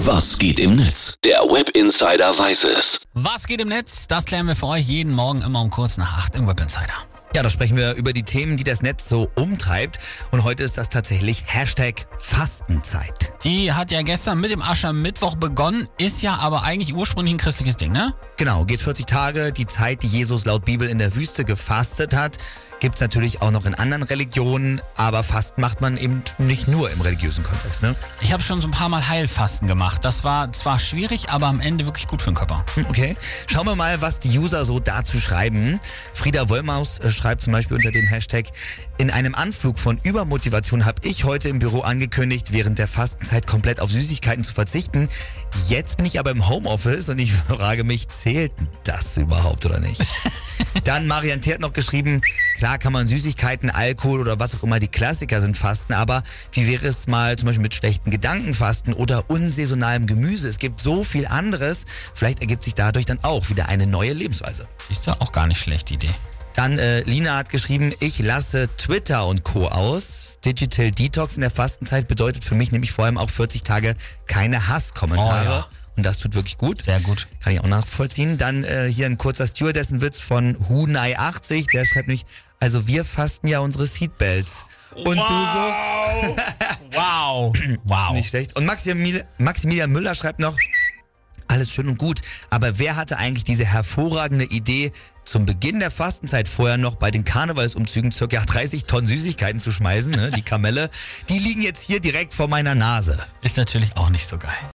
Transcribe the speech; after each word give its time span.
Was 0.00 0.36
geht 0.38 0.60
im 0.60 0.76
Netz? 0.76 1.14
Der 1.24 1.40
Web 1.40 1.70
Insider 1.70 2.38
weiß 2.38 2.64
es. 2.64 3.00
Was 3.14 3.46
geht 3.46 3.62
im 3.62 3.68
Netz? 3.68 4.06
Das 4.06 4.26
klären 4.26 4.46
wir 4.46 4.54
für 4.54 4.66
euch 4.66 4.86
jeden 4.86 5.14
Morgen 5.14 5.40
immer 5.40 5.62
um 5.62 5.70
kurz 5.70 5.96
nach 5.96 6.18
acht 6.18 6.34
im 6.34 6.46
Web 6.46 6.60
Insider. 6.60 6.92
Ja, 7.34 7.42
da 7.42 7.50
sprechen 7.50 7.76
wir 7.76 7.94
über 7.94 8.12
die 8.14 8.22
Themen, 8.22 8.56
die 8.56 8.64
das 8.64 8.80
Netz 8.80 9.08
so 9.08 9.28
umtreibt. 9.34 9.98
Und 10.30 10.44
heute 10.44 10.64
ist 10.64 10.78
das 10.78 10.88
tatsächlich 10.88 11.44
Hashtag 11.46 12.06
Fastenzeit. 12.18 13.32
Die 13.44 13.72
hat 13.74 13.90
ja 13.90 14.00
gestern 14.02 14.40
mit 14.40 14.50
dem 14.50 14.62
Aschermittwoch 14.62 15.34
begonnen, 15.34 15.86
ist 15.98 16.22
ja 16.22 16.36
aber 16.36 16.62
eigentlich 16.62 16.94
ursprünglich 16.94 17.34
ein 17.34 17.38
christliches 17.38 17.76
Ding, 17.76 17.92
ne? 17.92 18.14
Genau, 18.38 18.64
geht 18.64 18.80
40 18.80 19.04
Tage, 19.06 19.52
die 19.52 19.66
Zeit, 19.66 20.02
die 20.02 20.06
Jesus 20.06 20.44
laut 20.46 20.64
Bibel 20.64 20.88
in 20.88 20.98
der 20.98 21.14
Wüste 21.14 21.44
gefastet 21.44 22.14
hat. 22.14 22.38
Gibt's 22.80 23.00
natürlich 23.00 23.40
auch 23.40 23.50
noch 23.50 23.64
in 23.64 23.74
anderen 23.74 24.02
Religionen, 24.02 24.82
aber 24.96 25.22
Fasten 25.22 25.62
macht 25.62 25.80
man 25.80 25.96
eben 25.96 26.22
nicht 26.38 26.68
nur 26.68 26.90
im 26.90 27.00
religiösen 27.00 27.42
Kontext, 27.42 27.82
ne? 27.82 27.96
Ich 28.20 28.32
habe 28.32 28.42
schon 28.42 28.60
so 28.60 28.68
ein 28.68 28.70
paar 28.70 28.88
Mal 28.90 29.08
Heilfasten 29.08 29.66
gemacht. 29.68 30.04
Das 30.04 30.24
war 30.24 30.52
zwar 30.52 30.78
schwierig, 30.78 31.30
aber 31.30 31.46
am 31.46 31.60
Ende 31.60 31.86
wirklich 31.86 32.06
gut 32.06 32.20
für 32.22 32.30
den 32.30 32.36
Körper. 32.36 32.64
Hm, 32.74 32.86
Okay, 32.88 33.16
schauen 33.50 33.66
wir 33.66 33.76
mal, 33.76 34.00
was 34.02 34.18
die 34.18 34.38
User 34.38 34.64
so 34.64 34.78
dazu 34.80 35.18
schreiben. 35.18 35.80
Frieda 36.12 36.48
Wollmaus 36.48 36.98
äh, 36.98 37.10
schreibt 37.16 37.42
zum 37.42 37.52
Beispiel 37.52 37.76
unter 37.76 37.90
dem 37.90 38.06
Hashtag, 38.06 38.46
in 38.98 39.10
einem 39.10 39.34
Anflug 39.34 39.78
von 39.78 39.98
Übermotivation 40.02 40.84
habe 40.84 41.00
ich 41.06 41.24
heute 41.24 41.48
im 41.48 41.58
Büro 41.58 41.80
angekündigt, 41.80 42.52
während 42.52 42.78
der 42.78 42.88
Fastenzeit 42.88 43.46
komplett 43.46 43.80
auf 43.80 43.90
Süßigkeiten 43.90 44.44
zu 44.44 44.54
verzichten. 44.54 45.08
Jetzt 45.68 45.96
bin 45.96 46.06
ich 46.06 46.18
aber 46.18 46.30
im 46.30 46.48
Homeoffice 46.48 47.08
und 47.08 47.18
ich 47.18 47.32
frage 47.48 47.84
mich, 47.84 48.08
zählt 48.08 48.52
das 48.84 49.16
überhaupt 49.16 49.66
oder 49.66 49.80
nicht? 49.80 50.04
Dann 50.84 51.06
Marian 51.06 51.40
T. 51.40 51.52
hat 51.52 51.60
noch 51.60 51.72
geschrieben, 51.72 52.20
klar 52.56 52.78
kann 52.78 52.92
man 52.92 53.06
Süßigkeiten, 53.06 53.70
Alkohol 53.70 54.20
oder 54.20 54.38
was 54.38 54.54
auch 54.54 54.62
immer 54.62 54.78
die 54.78 54.88
Klassiker 54.88 55.40
sind 55.40 55.56
fasten, 55.56 55.92
aber 55.92 56.22
wie 56.52 56.66
wäre 56.66 56.86
es 56.86 57.06
mal 57.06 57.36
zum 57.36 57.46
Beispiel 57.46 57.62
mit 57.62 57.74
schlechten 57.74 58.10
Gedanken 58.10 58.54
fasten 58.54 58.92
oder 58.92 59.24
unsaisonalem 59.28 60.06
Gemüse? 60.06 60.48
Es 60.48 60.58
gibt 60.58 60.80
so 60.80 61.04
viel 61.04 61.26
anderes. 61.26 61.84
Vielleicht 62.14 62.40
ergibt 62.40 62.64
sich 62.64 62.74
dadurch 62.74 63.06
dann 63.06 63.18
auch 63.22 63.48
wieder 63.48 63.68
eine 63.68 63.86
neue 63.86 64.12
Lebensweise. 64.12 64.68
Ist 64.88 65.06
ja 65.06 65.16
auch 65.20 65.32
gar 65.32 65.46
nicht 65.46 65.60
schlecht, 65.60 65.90
die 65.90 65.94
Idee. 65.94 66.14
Dann 66.56 66.78
äh, 66.78 67.02
Lina 67.02 67.36
hat 67.36 67.50
geschrieben, 67.50 67.92
ich 68.00 68.18
lasse 68.18 68.68
Twitter 68.78 69.26
und 69.26 69.44
Co. 69.44 69.68
aus. 69.68 70.38
Digital 70.42 70.90
Detox 70.90 71.34
in 71.36 71.42
der 71.42 71.50
Fastenzeit 71.50 72.08
bedeutet 72.08 72.44
für 72.44 72.54
mich 72.54 72.72
nämlich 72.72 72.92
vor 72.92 73.04
allem 73.04 73.18
auch 73.18 73.28
40 73.28 73.62
Tage 73.62 73.94
keine 74.26 74.68
Hasskommentare. 74.68 75.46
Oh 75.46 75.50
ja. 75.50 75.68
Und 75.98 76.04
das 76.04 76.18
tut 76.18 76.34
wirklich 76.34 76.56
gut. 76.56 76.80
Sehr 76.80 77.00
gut. 77.00 77.26
Kann 77.42 77.52
ich 77.52 77.60
auch 77.60 77.66
nachvollziehen. 77.66 78.38
Dann 78.38 78.64
äh, 78.64 78.90
hier 78.90 79.04
ein 79.06 79.18
kurzer 79.18 79.46
Stewardessen-Witz 79.46 80.20
von 80.20 80.56
Hunai80. 80.56 81.70
Der 81.72 81.84
schreibt 81.84 82.08
nämlich, 82.08 82.24
also 82.58 82.86
wir 82.86 83.04
fasten 83.04 83.48
ja 83.48 83.60
unsere 83.60 83.86
Seatbelts. 83.86 84.64
Und 84.94 85.16
du 85.18 85.22
so, 85.22 86.36
Wow. 86.92 87.52
Wow. 87.84 88.12
nicht 88.12 88.30
schlecht. 88.30 88.56
Und 88.56 88.64
Maximil 88.64 89.26
Maximilian 89.38 89.90
Müller 89.90 90.14
schreibt 90.14 90.40
noch, 90.40 90.56
alles 91.56 91.72
schön 91.72 91.88
und 91.88 91.98
gut, 91.98 92.20
aber 92.50 92.78
wer 92.78 92.96
hatte 92.96 93.16
eigentlich 93.16 93.44
diese 93.44 93.64
hervorragende 93.64 94.44
Idee, 94.44 94.92
zum 95.24 95.44
Beginn 95.44 95.80
der 95.80 95.90
Fastenzeit 95.90 96.48
vorher 96.48 96.76
noch 96.76 96.94
bei 96.96 97.10
den 97.10 97.24
Karnevalsumzügen 97.24 98.12
circa 98.12 98.44
30 98.44 98.84
Tonnen 98.84 99.08
Süßigkeiten 99.08 99.58
zu 99.58 99.72
schmeißen, 99.72 100.12
ne? 100.12 100.30
die 100.30 100.42
Kamelle, 100.42 100.88
die 101.28 101.38
liegen 101.38 101.62
jetzt 101.62 101.86
hier 101.86 101.98
direkt 101.98 102.32
vor 102.32 102.46
meiner 102.46 102.74
Nase. 102.74 103.18
Ist 103.42 103.56
natürlich 103.56 103.96
auch 103.96 104.10
nicht 104.10 104.26
so 104.26 104.38
geil. 104.38 104.56